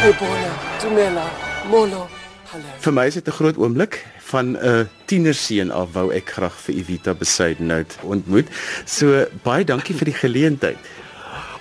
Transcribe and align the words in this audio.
Ebola, 0.00 0.52
Tumela, 0.80 1.26
Molo. 1.68 2.08
Hallo. 2.48 2.64
Vir 2.80 2.92
my 2.96 3.02
is 3.04 3.14
dit 3.18 3.26
'n 3.28 3.36
groot 3.36 3.56
oomblik 3.56 4.06
van 4.32 4.56
'n 4.56 4.88
tienerseun 5.04 5.70
af 5.70 5.92
wou 5.92 6.08
ek 6.10 6.30
graag 6.30 6.56
vir 6.64 6.74
Evita 6.74 7.14
Besuidenhout 7.14 7.98
ontmoet. 8.02 8.48
So 8.86 9.26
baie 9.42 9.64
dankie 9.64 9.94
vir 9.94 10.04
die 10.04 10.14
geleentheid. 10.14 10.78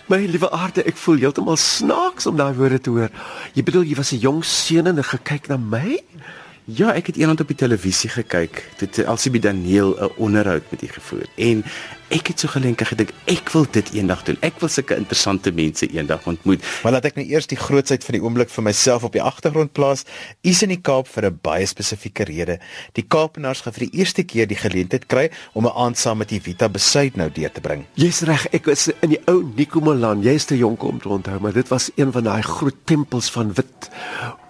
My 0.07 0.25
liewe 0.25 0.51
aarde, 0.51 0.83
ek 0.83 0.95
voel 0.95 1.17
heeltemal 1.17 1.57
snaaks 1.57 2.25
om 2.25 2.37
daai 2.37 2.53
woorde 2.53 2.79
te 2.79 2.89
hoor. 2.89 3.09
Jy 3.53 3.63
bedoel 3.63 3.83
jy 3.83 3.95
was 3.95 4.13
'n 4.13 4.19
jong 4.19 4.43
seun 4.45 4.87
en 4.87 5.03
gekyk 5.03 5.47
na 5.47 5.57
my? 5.57 5.99
Ja, 6.69 6.91
ek 6.93 7.07
het 7.09 7.17
eendag 7.17 7.39
op 7.41 7.49
die 7.49 7.57
televisie 7.57 8.11
gekyk. 8.13 8.59
Dit 8.77 8.97
Elsie 9.01 9.39
Daniel 9.41 9.95
'n 9.97 10.11
onderhoud 10.17 10.63
met 10.69 10.81
u 10.83 10.87
gevoer 10.87 11.25
en 11.35 11.63
ek 12.09 12.27
het 12.27 12.39
so 12.39 12.47
gelenk 12.47 12.81
gedink 12.81 13.09
ek 13.25 13.49
wil 13.49 13.65
dit 13.71 13.89
eendag 13.93 14.23
doen. 14.23 14.37
Ek 14.41 14.59
wil 14.59 14.69
sulke 14.69 14.95
interessante 14.95 15.51
mense 15.51 15.87
eendag 15.87 16.27
ontmoet. 16.27 16.61
Maar 16.83 16.91
laat 16.91 17.05
ek 17.05 17.15
nou 17.15 17.25
eers 17.25 17.47
die 17.47 17.57
grootsheid 17.57 18.03
van 18.03 18.13
die 18.13 18.23
oomblik 18.23 18.49
vir 18.49 18.63
myself 18.63 19.03
op 19.03 19.11
die 19.11 19.21
agtergrond 19.21 19.71
plaas. 19.71 20.03
U's 20.43 20.61
in 20.61 20.69
die 20.69 20.81
Kaap 20.81 21.07
vir 21.07 21.25
'n 21.25 21.39
baie 21.41 21.65
spesifieke 21.65 22.23
rede. 22.23 22.59
Die 22.93 23.05
Kaapenaars 23.07 23.61
gaan 23.61 23.73
vir 23.73 23.89
die 23.89 23.99
eerste 23.99 24.23
keer 24.23 24.47
die 24.47 24.57
geleentheid 24.57 25.05
kry 25.05 25.31
om 25.53 25.65
'n 25.65 25.73
aand 25.75 25.97
saam 25.97 26.17
met 26.17 26.31
Evita 26.31 26.69
Besuid 26.69 27.15
nou 27.15 27.31
deur 27.31 27.51
te 27.51 27.61
bring. 27.61 27.85
Jy's 27.93 28.21
reg, 28.21 28.45
ek 28.53 28.65
was 28.65 28.91
in 29.01 29.09
die 29.09 29.21
ou 29.25 29.43
Nikomolan. 29.55 30.21
Jy's 30.21 30.45
te 30.45 30.57
jonk 30.57 30.83
om 30.83 30.99
te 30.99 31.09
onthou, 31.09 31.39
maar 31.39 31.53
dit 31.53 31.67
was 31.67 31.91
een 31.95 32.11
van 32.11 32.23
daai 32.23 32.41
groot 32.41 32.75
tempels 32.85 33.31
van 33.31 33.53
wit 33.53 33.89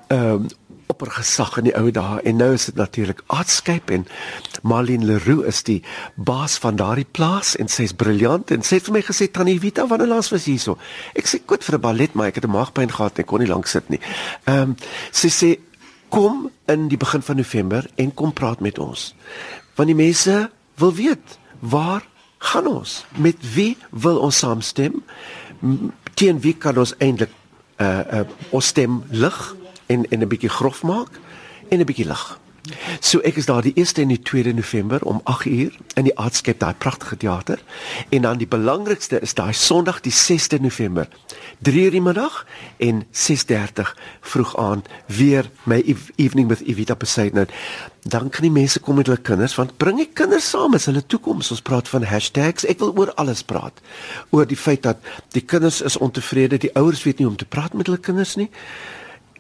ehm 0.10 0.22
um, 0.22 0.48
oppergesag 0.90 1.58
in 1.62 1.68
die 1.70 1.76
ou 1.78 1.92
dae 1.94 2.18
en 2.26 2.40
nou 2.42 2.50
is 2.56 2.66
dit 2.66 2.78
natuurlik 2.80 3.22
Artscape 3.30 3.94
en 3.94 4.08
Marlene 4.66 5.06
Leroux 5.06 5.46
is 5.48 5.62
die 5.68 5.80
baas 6.16 6.58
van 6.64 6.80
daardie 6.80 7.06
plaas 7.06 7.54
en 7.62 7.70
sy's 7.70 7.94
briljant 7.94 8.50
en 8.52 8.66
sy 8.66 8.80
het 8.80 8.88
vir 8.90 8.98
my 8.98 9.04
gesê 9.06 9.30
Tannie 9.30 9.60
Vita 9.62 9.86
wanneer 9.88 10.10
laas 10.10 10.32
was 10.34 10.48
hierso. 10.50 10.80
Ek 11.14 11.30
sê 11.30 11.42
goed 11.46 11.64
vir 11.64 11.78
'n 11.78 11.82
ballet 11.82 12.16
maar 12.16 12.28
ek 12.28 12.42
het 12.42 12.46
'n 12.46 12.58
maagpyn 12.58 12.90
gehad 12.90 13.18
en 13.18 13.22
ek 13.22 13.28
kon 13.28 13.40
nie 13.40 13.48
lank 13.48 13.68
sit 13.68 13.90
nie. 13.90 14.00
Ehm 14.46 14.74
um, 14.74 14.76
sy 15.12 15.30
sê 15.30 15.60
kom 16.10 16.50
in 16.68 16.88
die 16.88 16.98
begin 16.98 17.22
van 17.22 17.38
November 17.38 17.86
en 17.96 18.14
kom 18.14 18.34
praat 18.34 18.60
met 18.60 18.80
ons. 18.80 19.16
Want 19.76 19.88
die 19.88 19.96
mense 19.96 20.50
wil 20.76 20.94
weet 20.94 21.38
waar 21.60 22.02
gaan 22.40 22.68
ons? 22.68 23.06
Met 23.18 23.38
wie 23.54 23.78
wil 23.92 24.18
ons 24.18 24.38
saamstem? 24.38 25.04
Teen 26.14 26.40
wie 26.40 26.54
kan 26.54 26.78
ons 26.78 26.96
eintlik 26.98 27.32
uh 27.78 28.02
uh 28.12 28.26
ons 28.50 28.66
stem 28.66 29.04
lig? 29.10 29.56
En 29.90 30.06
en 30.10 30.22
'n 30.22 30.28
bietjie 30.28 30.50
grof 30.50 30.84
maak 30.84 31.20
en 31.70 31.80
'n 31.80 31.86
bietjie 31.86 32.06
lag. 32.06 32.40
So 33.00 33.20
ek 33.20 33.36
is 33.36 33.46
daar 33.46 33.62
die 33.62 33.74
1ste 33.74 34.02
en 34.02 34.12
die 34.14 34.22
2de 34.22 34.54
November 34.54 35.02
om 35.04 35.22
8 35.24 35.46
uur 35.46 35.78
in 35.94 36.04
die 36.04 36.16
Artscape 36.18 36.58
daai 36.58 36.74
pragtige 36.74 37.18
teater 37.18 37.60
en 38.10 38.22
dan 38.22 38.38
die 38.38 38.48
belangrikste 38.48 39.20
is 39.20 39.34
daai 39.34 39.54
Sondag 39.54 40.02
die 40.02 40.14
6de 40.14 40.62
November 40.62 41.08
3 41.60 41.84
uur 41.84 41.92
die 41.92 42.02
middag 42.02 42.46
en 42.78 43.06
6:30 43.12 43.96
vroeg 44.22 44.58
aand 44.58 44.88
weer 45.06 45.50
my 45.64 45.96
evening 46.16 46.48
with 46.48 46.62
Evita 46.62 46.96
Poseidon. 46.96 47.48
Dan 48.02 48.30
kan 48.30 48.42
die 48.42 48.52
mense 48.52 48.80
kom 48.80 48.96
met 48.96 49.08
hulle 49.08 49.22
kinders 49.22 49.56
want 49.56 49.78
bring 49.78 49.98
die 49.98 50.10
kinders 50.14 50.50
saam 50.50 50.74
is 50.74 50.86
hulle 50.86 51.06
toekoms. 51.06 51.52
Ons 51.52 51.62
praat 51.62 51.90
van 51.90 52.04
hashtags. 52.04 52.66
Ek 52.66 52.80
wil 52.80 52.94
oor 52.96 53.14
alles 53.14 53.44
praat. 53.44 53.82
Oor 54.30 54.48
die 54.48 54.58
feit 54.58 54.84
dat 54.84 54.98
die 55.32 55.42
kinders 55.42 55.82
is 55.82 55.98
ontevrede, 55.98 56.58
die 56.58 56.76
ouers 56.76 57.04
weet 57.04 57.18
nie 57.18 57.26
hoe 57.26 57.34
om 57.34 57.40
te 57.40 57.46
praat 57.46 57.74
met 57.74 57.86
hulle 57.86 58.00
kinders 58.00 58.36
nie. 58.36 58.50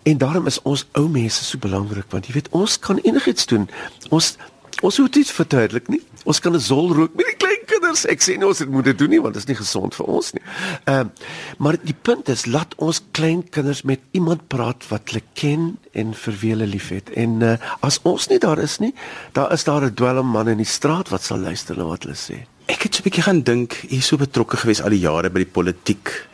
En 0.09 0.17
daarom 0.17 0.45
is 0.49 0.61
ons 0.61 0.85
ou 0.97 1.07
mense 1.09 1.43
so 1.45 1.61
belangrik 1.61 2.09
want 2.09 2.25
jy 2.27 2.33
weet 2.39 2.49
ons 2.57 2.79
kan 2.81 2.97
enigiets 3.05 3.45
doen. 3.49 3.67
Ons 4.09 4.38
ons 4.85 4.97
hoef 4.97 5.09
dit 5.11 5.31
verduidelik 5.35 5.89
nie. 5.91 5.99
Ons 6.23 6.39
kan 6.39 6.55
'n 6.55 6.59
zol 6.59 6.93
rook 6.95 7.13
met 7.15 7.25
die 7.25 7.38
klein 7.43 7.63
kinders. 7.65 8.05
Ek 8.05 8.21
sê 8.21 8.37
nie 8.37 8.47
ons 8.47 8.65
moet 8.65 8.85
dit 8.85 8.97
doen 8.97 9.09
nie 9.09 9.21
want 9.21 9.33
dit 9.33 9.43
is 9.43 9.49
nie 9.49 9.59
gesond 9.59 9.95
vir 9.95 10.05
ons 10.05 10.33
nie. 10.33 10.41
Ehm 10.85 11.05
uh, 11.05 11.25
maar 11.57 11.77
die 11.83 11.95
punt 12.02 12.30
is 12.30 12.45
laat 12.45 12.73
ons 12.77 13.02
klein 13.11 13.49
kinders 13.49 13.81
met 13.81 13.99
iemand 14.11 14.47
praat 14.47 14.87
wat 14.87 15.09
hulle 15.09 15.21
ken 15.33 15.77
en 15.91 16.13
vir 16.13 16.33
wie 16.41 16.52
hulle 16.52 16.67
liefhet. 16.67 17.09
En 17.09 17.41
uh, 17.41 17.57
as 17.81 17.99
ons 18.03 18.27
nie 18.30 18.39
daar 18.39 18.59
is 18.59 18.80
nie, 18.80 18.93
daar 19.33 19.53
is 19.53 19.63
daar 19.63 19.85
'n 19.85 19.93
dwelmman 19.93 20.47
in 20.47 20.57
die 20.57 20.73
straat 20.77 21.09
wat 21.09 21.23
sal 21.23 21.37
luister 21.37 21.77
na 21.77 21.83
wat 21.83 22.03
hulle 22.03 22.15
sê. 22.15 22.45
Ek 22.65 22.83
het 22.83 22.95
so 22.95 23.02
'n 23.02 23.03
bietjie 23.03 23.23
gaan 23.23 23.41
dink, 23.43 23.73
hier 23.73 24.02
so 24.02 24.17
betrokke 24.17 24.58
gewees 24.58 24.81
al 24.81 24.89
die 24.89 25.05
jare 25.05 25.30
by 25.30 25.39
die 25.39 25.53
politiek 25.53 26.30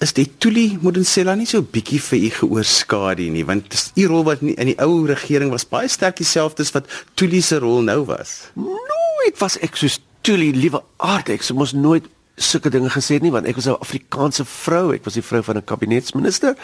is 0.00 0.12
die 0.16 0.26
Tuli 0.38 0.78
Modensela 0.82 1.34
nie 1.38 1.46
so 1.46 1.62
bietjie 1.62 2.00
vir 2.02 2.18
u 2.18 2.30
geoorskadu 2.38 3.28
nie 3.30 3.44
want 3.46 3.74
u 3.96 4.06
rol 4.10 4.24
wat 4.26 4.42
nie, 4.42 4.56
in 4.58 4.72
die 4.72 4.78
ou 4.82 5.04
regering 5.06 5.52
was 5.54 5.66
baie 5.68 5.88
sterk 5.88 6.18
dieselfde 6.18 6.66
as 6.66 6.74
wat 6.74 6.90
Tuli 7.14 7.42
se 7.42 7.60
rol 7.62 7.82
nou 7.86 8.04
was. 8.08 8.50
Nooit 8.54 9.38
was 9.40 9.58
ek 9.62 9.76
so 9.76 9.88
Tuli 10.24 10.52
liewe 10.56 10.80
aard 11.04 11.28
ek 11.28 11.44
so 11.44 11.54
mos 11.54 11.74
nooit 11.76 12.06
sulke 12.36 12.70
dinge 12.70 12.90
gesê 12.90 13.20
nie 13.22 13.30
want 13.30 13.46
ek 13.46 13.56
was 13.56 13.66
'n 13.68 13.78
Afrikaanse 13.78 14.44
vrou 14.44 14.92
ek 14.94 15.04
was 15.04 15.14
die 15.14 15.22
vrou 15.22 15.42
van 15.42 15.56
'n 15.56 15.64
kabinetsminister 15.64 16.56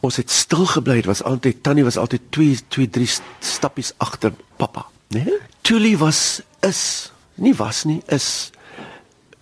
ons 0.00 0.16
het 0.16 0.30
stil 0.30 0.66
gebly 0.66 0.94
dit 0.94 1.06
was 1.06 1.22
altyd 1.22 1.62
tannie 1.62 1.84
was 1.84 1.96
altyd 1.96 2.22
2 2.30 2.58
2 2.68 2.90
3 2.90 3.20
stappies 3.40 3.92
agter 3.98 4.32
pappa 4.56 4.86
né 5.14 5.24
nee? 5.24 5.38
Tuli 5.62 5.96
was 5.96 6.42
is 6.60 7.12
nie 7.36 7.54
was 7.54 7.84
nie 7.84 8.02
is 8.08 8.50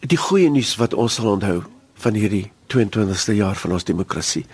die 0.01 0.19
goeie 0.19 0.51
nuus 0.51 0.77
wat 0.77 0.95
ons 0.95 1.15
sal 1.15 1.33
onthou 1.33 1.62
van 1.95 2.15
hierdie 2.15 2.51
22ste 2.72 3.36
jaar 3.38 3.58
van 3.58 3.76
ons 3.76 3.84
demokrasie. 3.84 4.47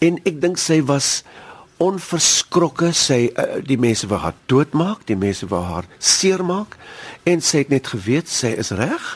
En 0.00 0.18
ek 0.24 0.40
dink 0.40 0.60
sy 0.60 0.80
was 0.88 1.20
onverskrokke, 1.80 2.92
sy 2.96 3.30
uh, 3.30 3.60
die 3.64 3.78
mense 3.80 4.08
wou 4.10 4.20
haar 4.20 4.36
doodmaak, 4.52 5.06
die 5.08 5.16
mense 5.16 5.48
wou 5.48 5.62
haar 5.64 5.88
seermaak 5.96 6.76
en 7.28 7.40
sy 7.44 7.64
het 7.64 7.72
net 7.72 7.88
geweet 7.92 8.28
sy 8.28 8.52
is 8.60 8.72
reg 8.76 9.14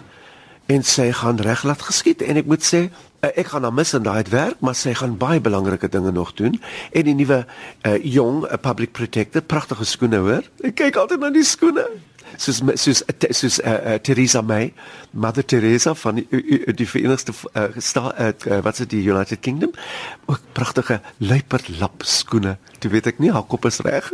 en 0.72 0.84
sy 0.86 1.10
gaan 1.12 1.42
reg 1.44 1.66
laat 1.68 1.84
geskied 1.84 2.24
en 2.24 2.40
ek 2.40 2.48
moet 2.48 2.64
sê 2.64 2.86
uh, 2.88 3.28
ek 3.34 3.52
gaan 3.52 3.68
haar 3.68 3.76
mis 3.76 3.92
in 3.96 4.06
daai 4.06 4.24
werk, 4.32 4.64
maar 4.64 4.76
sy 4.80 4.94
gaan 4.96 5.18
baie 5.20 5.44
belangrike 5.44 5.92
dinge 5.92 6.14
nog 6.16 6.32
doen 6.40 6.56
en 6.92 7.08
die 7.08 7.16
nuwe 7.16 7.42
uh, 7.44 7.98
jong 8.00 8.46
uh, 8.48 8.56
public 8.56 8.96
protector, 8.96 9.44
pragtige 9.44 9.84
skoene 9.88 10.24
hoor. 10.24 10.48
Ek 10.64 10.80
kyk 10.80 11.00
altyd 11.04 11.20
na 11.20 11.32
die 11.34 11.44
skoene 11.44 11.84
soos 12.36 12.60
soos 12.80 13.02
soos 13.30 13.58
uh, 13.60 13.70
uh, 13.94 13.98
Theresa 13.98 14.42
May, 14.42 14.72
Mother 15.12 15.44
Teresa 15.44 15.94
van 15.94 16.20
die, 16.20 16.26
uh, 16.30 16.74
die 16.74 16.86
Verenigde 16.88 17.34
uh, 17.54 17.66
sta 17.78 18.12
uh, 18.18 18.60
wat 18.64 18.82
dit 18.82 18.90
die 18.96 19.02
United 19.02 19.40
Kingdom? 19.40 19.72
Ook 20.26 20.40
pragtige 20.52 21.00
luiperlap 21.18 22.04
skoene. 22.06 22.56
Jy 22.84 22.92
weet 22.92 23.10
ek 23.14 23.20
nie 23.22 23.32
haar 23.32 23.46
kop 23.48 23.66
is 23.68 23.80
reg. 23.84 24.10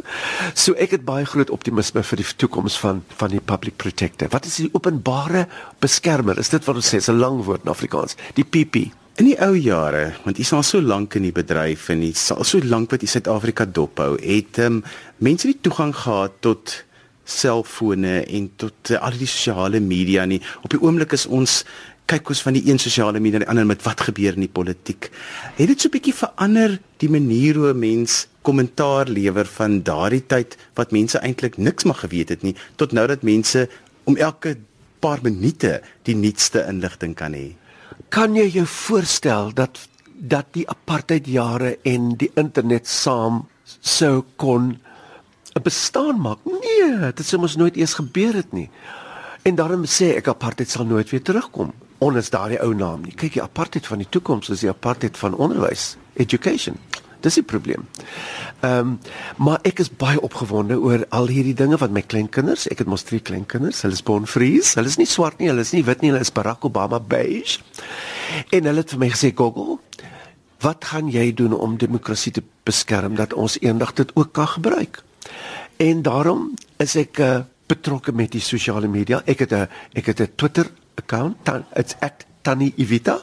So 0.55 0.77
ek 0.79 0.95
het 0.99 1.05
baie 1.05 1.27
groot 1.29 1.51
optimisme 1.51 2.05
vir 2.07 2.23
die 2.23 2.29
toekoms 2.37 2.79
van 2.81 3.05
van 3.21 3.35
die 3.35 3.43
public 3.43 3.77
protector. 3.81 4.31
Wat 4.33 4.47
is 4.47 4.61
die 4.63 4.71
openbare 4.73 5.47
beskermer? 5.83 6.39
Is 6.39 6.53
dit 6.55 6.65
wat 6.65 6.81
ons 6.81 6.95
sê? 6.95 7.01
'n 7.11 7.19
lang 7.19 7.45
woord 7.45 7.65
in 7.65 7.75
Afrikaans. 7.75 8.17
Die 8.35 8.45
PP. 8.45 8.91
In 9.21 9.27
die 9.27 9.37
ou 9.43 9.55
jare, 9.59 10.15
want 10.25 10.39
is 10.39 10.53
al 10.57 10.63
so 10.63 10.81
lank 10.81 11.15
in 11.19 11.27
die 11.27 11.35
bedryf 11.35 11.91
en 11.93 12.03
is 12.07 12.31
al 12.33 12.45
so 12.45 12.61
lank 12.63 12.91
wat 12.95 13.03
u 13.03 13.07
Suid-Afrika 13.07 13.67
dophou, 13.67 14.15
het 14.23 14.59
um, 14.65 14.83
mense 15.19 15.47
nie 15.47 15.59
toegang 15.61 15.93
gehad 15.93 16.39
tot 16.41 16.85
selfone 17.25 18.25
en 18.27 18.51
tot 18.57 18.91
uh, 18.91 18.99
al 18.99 19.19
die 19.19 19.29
sosiale 19.29 19.81
media 19.81 20.25
nie. 20.25 20.41
Op 20.63 20.71
die 20.71 20.81
oomblik 20.81 21.13
is 21.13 21.27
ons 21.27 21.65
kyk 22.11 22.33
ons 22.33 22.43
van 22.43 22.57
die 22.57 22.65
een 22.67 22.81
sosiale 22.83 23.21
media 23.23 23.39
na 23.39 23.45
die 23.45 23.53
ander 23.53 23.69
met 23.71 23.85
wat 23.87 24.03
gebeur 24.09 24.35
in 24.35 24.47
die 24.47 24.51
politiek. 24.51 25.11
Het 25.57 25.69
dit 25.71 25.81
so 25.81 25.89
'n 25.89 25.95
bietjie 25.95 26.15
verander 26.15 26.81
die 26.99 27.11
manier 27.11 27.55
hoe 27.55 27.73
'n 27.73 27.79
mens 27.79 28.27
kommentaar 28.43 29.09
lewer 29.09 29.47
van 29.47 29.83
daardie 29.83 30.27
tyd 30.27 30.57
wat 30.75 30.93
mense 30.93 31.19
eintlik 31.19 31.57
niks 31.57 31.85
mag 31.85 32.01
geweet 32.01 32.29
het 32.29 32.43
nie 32.43 32.57
tot 32.77 32.93
nou 32.93 33.07
dat 33.07 33.23
mense 33.23 33.69
om 34.05 34.17
elke 34.17 34.57
paar 35.01 35.21
minute 35.23 35.81
die 36.03 36.15
nuutste 36.15 36.65
inligting 36.69 37.15
kan 37.15 37.33
hê. 37.33 37.55
Kan 38.09 38.35
jy 38.37 38.49
jou 38.49 38.67
voorstel 38.67 39.53
dat 39.55 39.79
dat 40.21 40.53
die 40.53 40.69
apartheid 40.69 41.27
jare 41.27 41.79
en 41.89 42.17
die 42.21 42.31
internet 42.37 42.89
saam 42.89 43.47
sou 43.81 44.25
kon 44.37 44.75
'n 45.55 45.63
bestaan 45.63 46.21
maak. 46.21 46.39
Nee, 46.45 47.13
dit 47.15 47.27
sou 47.27 47.41
mos 47.41 47.57
nooit 47.57 47.77
eers 47.77 47.95
gebeur 47.95 48.35
het 48.35 48.53
nie. 48.53 48.71
En 49.43 49.55
daarom 49.55 49.85
sê 49.85 50.17
ek 50.17 50.29
apartheid 50.29 50.71
sal 50.71 50.85
nooit 50.85 51.11
weer 51.11 51.23
terugkom 51.23 51.73
onder 51.99 52.25
daardie 52.31 52.61
ou 52.61 52.75
naam 52.75 53.03
nie. 53.05 53.15
Kyk, 53.15 53.33
die 53.33 53.43
apartheid 53.43 53.87
van 53.87 53.99
die 53.99 54.09
toekoms 54.09 54.49
is 54.49 54.61
die 54.65 54.69
apartheid 54.69 55.19
van 55.19 55.35
onderwys, 55.37 55.97
education. 56.17 56.79
Dis 57.21 57.37
die 57.37 57.45
probleem. 57.45 57.85
Ehm, 58.61 58.79
um, 58.79 58.99
maar 59.37 59.59
ek 59.69 59.83
is 59.85 59.91
baie 59.93 60.21
opgewonde 60.21 60.79
oor 60.81 61.05
al 61.09 61.29
hierdie 61.29 61.55
dinge 61.55 61.77
wat 61.81 61.93
my 61.93 62.01
kleinkinders, 62.01 62.67
ek 62.73 62.79
het 62.85 62.89
mos 62.89 63.05
drie 63.05 63.21
kleinkinders, 63.21 63.83
hulle 63.85 63.97
is 63.97 64.05
born 64.05 64.27
free, 64.27 64.63
hulle 64.75 64.89
is 64.89 64.97
nie 64.97 65.09
swart 65.09 65.41
nie, 65.41 65.51
hulle 65.53 65.65
is 65.65 65.75
nie 65.77 65.85
wit 65.85 66.01
nie, 66.01 66.13
hulle 66.13 66.25
is 66.25 66.33
Barack 66.33 66.65
Obama 66.65 67.01
beige. 67.01 67.61
En 68.53 68.65
hulle 68.65 68.85
het 68.85 68.97
vir 68.97 68.99
my 68.99 69.11
gesê, 69.13 69.33
"Gogo, 69.37 69.81
wat 70.61 70.85
gaan 70.85 71.11
jy 71.11 71.35
doen 71.35 71.53
om 71.53 71.77
demokrasie 71.77 72.33
te 72.33 72.43
beskerm 72.65 73.17
dat 73.17 73.33
ons 73.33 73.61
eendag 73.61 73.93
dit 73.93 74.11
ook 74.17 74.33
kan 74.33 74.49
gebruik?" 74.49 75.03
En 75.81 76.03
daarom 76.05 76.51
is 76.77 76.95
ek 77.01 77.19
uh, 77.25 77.39
betrokke 77.71 78.13
met 78.13 78.35
die 78.37 78.43
sosiale 78.45 78.89
media. 78.89 79.23
Ek 79.25 79.47
het 79.47 79.53
'n 79.57 79.69
ek 79.97 80.07
het 80.13 80.21
'n 80.21 80.33
Twitter 80.37 80.69
account, 80.95 81.37
tan, 81.43 81.65
it's 81.75 81.97
@tannyevita. 82.43 83.23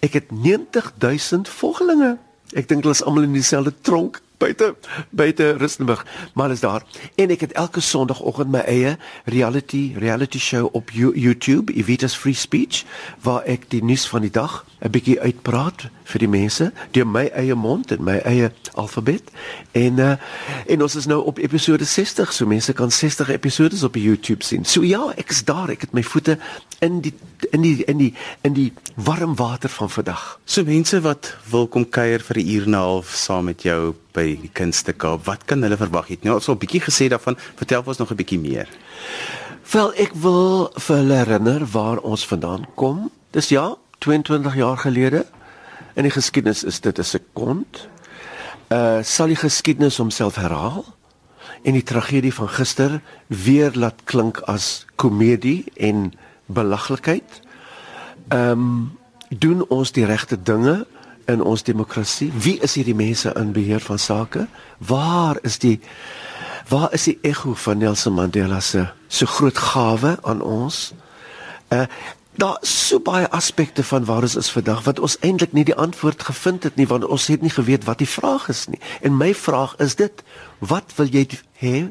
Ek 0.00 0.12
het 0.12 0.30
90000 0.30 1.48
volgelinge. 1.48 2.16
Ek 2.52 2.68
dink 2.68 2.82
hulle 2.82 2.94
is 2.94 3.02
almal 3.02 3.22
in 3.22 3.32
dieselfde 3.32 3.74
tronk 3.80 4.22
buite 4.40 4.74
buite 5.10 5.56
Rustenburg, 5.56 6.06
maar 6.34 6.50
is 6.50 6.60
daar. 6.60 6.82
En 7.14 7.30
ek 7.30 7.40
het 7.40 7.52
elke 7.52 7.80
Sondagoggend 7.80 8.50
my 8.50 8.64
eie 8.64 8.96
reality 9.24 9.92
reality 9.98 10.38
show 10.38 10.68
op 10.72 10.90
YouTube, 10.94 11.72
Evita's 11.72 12.16
Free 12.16 12.34
Speech, 12.34 12.84
waar 13.20 13.44
ek 13.44 13.68
die 13.72 13.84
nuus 13.84 14.08
van 14.08 14.24
die 14.24 14.32
dag 14.32 14.64
'n 14.80 14.90
bietjie 14.90 15.20
uitpraat 15.20 15.90
vir 16.04 16.18
die 16.18 16.28
mense 16.28 16.72
deur 16.90 17.06
my 17.06 17.26
eie 17.36 17.54
mond 17.54 17.92
en 17.92 18.04
my 18.04 18.16
eie 18.24 18.50
alfabet. 18.74 19.30
En 19.72 20.00
uh, 20.00 20.16
en 20.66 20.82
ons 20.82 20.94
is 20.94 21.06
nou 21.06 21.20
op 21.24 21.38
episode 21.38 21.84
60, 21.84 22.32
so 22.32 22.46
mense 22.46 22.72
kan 22.72 22.90
60 22.90 23.28
episode 23.28 23.84
op 23.84 23.94
YouTube 23.94 24.44
sien. 24.44 24.64
So 24.64 24.82
ja, 24.82 25.12
ek 25.16 25.30
is 25.30 25.44
daar. 25.44 25.70
Ek 25.70 25.80
het 25.80 25.92
my 25.92 26.02
voete 26.02 26.38
in 26.80 27.00
die 27.00 27.14
in 27.50 27.60
die 27.60 27.84
in 27.84 27.98
die 27.98 28.14
in 28.40 28.52
die 28.52 28.72
warm 28.94 29.36
water 29.36 29.68
van 29.68 29.90
vandag. 29.90 30.40
So 30.44 30.64
mense 30.64 31.00
wat 31.00 31.36
wil 31.50 31.68
kom 31.68 31.88
kuier 31.88 32.20
vir 32.20 32.36
'n 32.36 32.48
uur 32.48 32.64
en 32.64 32.70
'n 32.70 32.74
half 32.74 33.14
saam 33.14 33.44
met 33.44 33.62
jou 33.62 33.94
by 34.12 34.38
die 34.42 34.50
Kunste 34.52 34.92
Kaap, 34.92 35.24
wat 35.24 35.44
kan 35.44 35.62
hulle 35.62 35.76
verwag? 35.76 36.08
Het 36.08 36.24
nou 36.24 36.34
al 36.34 36.40
so 36.40 36.52
'n 36.52 36.58
bietjie 36.58 36.80
gesê 36.80 37.08
daarvan. 37.08 37.36
Vertel 37.56 37.82
ons 37.86 37.98
nog 37.98 38.10
'n 38.10 38.16
bietjie 38.16 38.38
meer. 38.38 38.68
Wel, 39.72 39.92
ek 39.94 40.12
wil 40.14 40.70
vir 40.74 40.96
hulle 40.96 41.14
herinner 41.14 41.66
waar 41.66 41.98
ons 41.98 42.26
vandaan 42.26 42.66
kom. 42.74 43.10
Dis 43.30 43.48
ja, 43.48 43.76
22 43.98 44.54
jaar 44.56 44.76
gelede. 44.76 45.26
In 45.94 46.02
die 46.02 46.10
geskiedenis 46.10 46.64
is 46.64 46.80
dit 46.80 46.98
'n 46.98 47.04
sekond. 47.04 47.88
Uh 48.68 49.02
sal 49.02 49.26
die 49.26 49.36
geskiedenis 49.36 49.96
homself 49.96 50.34
herhaal 50.34 50.84
en 51.62 51.72
die 51.72 51.82
tragedie 51.82 52.34
van 52.34 52.48
gister 52.48 53.00
weer 53.26 53.70
laat 53.74 54.04
klink 54.04 54.40
as 54.40 54.86
komedie 54.96 55.64
en 55.76 56.12
belaglikheid. 56.46 57.40
Ehm 58.28 58.50
um, 58.50 58.98
doen 59.28 59.68
ons 59.68 59.92
die 59.92 60.04
regte 60.04 60.42
dinge 60.42 60.86
in 61.32 61.42
ons 61.42 61.62
demokrasie? 61.62 62.30
Wie 62.32 62.58
is 62.60 62.74
hierdie 62.78 62.96
mense 62.96 63.32
in 63.36 63.52
beheer 63.52 63.80
van 63.80 63.98
sake? 63.98 64.46
Waar 64.78 65.38
is 65.42 65.58
die 65.58 65.78
waar 66.70 66.92
is 66.94 67.08
die 67.08 67.18
ego 67.26 67.54
van 67.54 67.78
Nelson 67.78 68.14
Mandela 68.14 68.60
se 68.60 68.86
so 69.08 69.26
groot 69.26 69.58
gawe 69.58 70.18
aan 70.22 70.42
ons? 70.42 70.92
Uh 71.68 71.86
daar 72.40 72.58
so 72.62 73.00
baie 73.00 73.28
aspekte 73.30 73.82
van 73.84 74.04
waar 74.04 74.22
ons 74.22 74.36
is 74.36 74.50
vandag 74.50 74.84
wat 74.86 75.00
ons 75.00 75.16
eintlik 75.20 75.52
nie 75.52 75.64
die 75.64 75.74
antwoord 75.74 76.22
gevind 76.22 76.62
het 76.64 76.76
nie 76.76 76.86
want 76.86 77.04
ons 77.04 77.26
het 77.26 77.42
nie 77.42 77.50
geweet 77.50 77.84
wat 77.84 77.98
die 77.98 78.08
vraag 78.08 78.48
is 78.48 78.66
nie. 78.70 78.80
En 79.00 79.16
my 79.16 79.34
vraag 79.34 79.74
is 79.76 79.96
dit: 79.98 80.22
wat 80.58 80.94
wil 80.96 81.10
jy 81.10 81.26
hê 81.60 81.90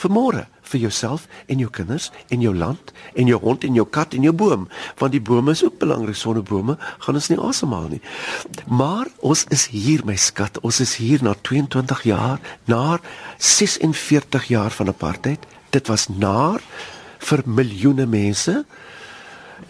vir 0.00 0.10
môre? 0.10 0.46
vir 0.70 0.84
jouself 0.86 1.26
en 1.50 1.60
jou 1.62 1.70
kinders 1.72 2.10
en 2.30 2.42
jou 2.44 2.52
land 2.56 2.92
en 3.18 3.30
jou 3.30 3.38
hond 3.42 3.64
en 3.66 3.78
jou 3.78 3.86
kat 3.96 4.14
en 4.16 4.26
jou 4.28 4.34
boom. 4.36 4.68
Want 5.00 5.14
die 5.16 5.22
bome 5.22 5.54
is 5.56 5.64
ook 5.66 5.80
belangrik 5.82 6.18
sonder 6.18 6.44
bome 6.46 6.76
gaan 7.04 7.18
ons 7.18 7.30
nie 7.32 7.38
asemhaal 7.40 7.88
nie. 7.96 8.02
Maar 8.68 9.10
ons 9.26 9.46
is 9.54 9.66
hier 9.72 10.04
my 10.08 10.16
skat 10.16 10.60
ons 10.66 10.80
is 10.82 10.96
hier 11.00 11.24
na 11.26 11.34
22 11.34 12.06
jaar 12.10 12.38
na 12.70 13.00
46 13.38 14.50
jaar 14.52 14.70
van 14.76 14.94
apartheid. 14.94 15.46
Dit 15.74 15.90
was 15.90 16.08
naar 16.08 16.62
vir 17.20 17.44
miljoene 17.44 18.06
mense. 18.06 18.62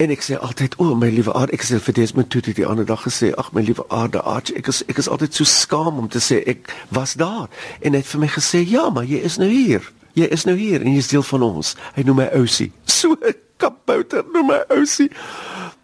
En 0.01 0.13
ek 0.15 0.23
sê 0.23 0.37
altyd 0.39 0.77
o 0.79 0.93
oh, 0.93 0.97
my 0.97 1.09
liewe 1.13 1.33
aard 1.35 1.53
ek 1.53 1.65
sê 1.67 1.81
vir 1.83 1.97
Desmond 1.97 2.31
Tutu 2.31 2.55
die 2.57 2.65
ander 2.65 2.87
dag 2.89 3.03
gesê 3.05 3.33
ag 3.37 3.51
my 3.57 3.65
liewe 3.67 3.85
aarde 3.91 4.23
aard 4.23 4.53
ek 4.57 4.71
is 4.71 4.85
ek 4.89 5.01
is 5.03 5.11
altyd 5.11 5.35
so 5.35 5.49
skaam 5.49 5.99
om 5.99 6.09
te 6.09 6.23
sê 6.23 6.41
ek 6.49 6.71
was 6.95 7.17
daar. 7.21 7.51
En 7.83 7.97
hy 7.97 8.05
het 8.05 8.13
vir 8.13 8.23
my 8.23 8.31
gesê 8.31 8.63
ja 8.65 8.87
maar 8.95 9.09
jy 9.09 9.19
is 9.27 9.41
nou 9.43 9.51
hier 9.51 9.91
Jy 10.15 10.27
is 10.35 10.45
nou 10.45 10.57
hier 10.59 10.83
en 10.83 10.93
jy 10.93 10.99
is 10.99 11.11
deel 11.13 11.23
van 11.23 11.43
ons. 11.43 11.75
Hy 11.95 12.03
noem 12.07 12.23
my 12.25 12.29
Ousie. 12.39 12.73
So 12.85 13.17
kabouter 13.61 14.25
noem 14.33 14.51
my 14.53 14.61
Ousie. 14.75 15.11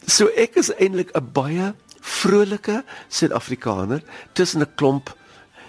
So 0.07 0.31
ek 0.37 0.57
is 0.57 0.73
eintlik 0.79 1.13
'n 1.15 1.33
baie 1.33 1.75
vrolike 2.01 2.85
Suid-Afrikaner 3.09 4.03
tussen 4.35 4.63
'n 4.63 4.75
klomp 4.77 5.15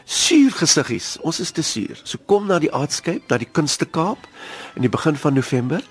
suur 0.06 0.52
gesiggies. 0.52 1.18
Ons 1.22 1.40
is 1.40 1.52
te 1.52 1.62
suur. 1.62 2.00
So 2.04 2.18
kom 2.26 2.48
na 2.48 2.60
die 2.60 2.72
aardskyp, 2.72 3.30
na 3.30 3.38
die 3.38 3.50
Kunste 3.52 3.86
Kaap 3.86 4.28
in 4.76 4.82
die 4.82 4.90
begin 4.90 5.16
van 5.16 5.34
November. 5.34 5.82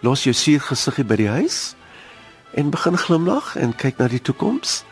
Los 0.00 0.24
jou 0.24 0.32
suur 0.32 0.60
gesiggie 0.60 1.04
by 1.04 1.16
die 1.16 1.28
huis 1.28 1.74
en 2.54 2.70
begin 2.70 2.96
glimlag 2.96 3.56
en 3.56 3.74
kyk 3.76 3.98
na 3.98 4.08
die 4.08 4.22
toekoms 4.22 4.84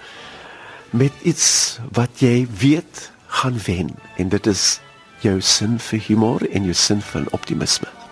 met 0.91 1.13
iets 1.23 1.79
wat 1.97 2.21
jy 2.21 2.47
weet 2.61 3.11
gaan 3.27 3.57
wen 3.67 3.95
en 4.17 4.29
dit 4.29 4.47
is 4.47 4.81
jou 5.23 5.41
sin 5.41 5.79
vir 5.79 6.01
humor 6.09 6.43
en 6.51 6.65
jou 6.65 6.75
sin 6.75 7.01
van 7.13 7.29
optimisme. 7.31 8.06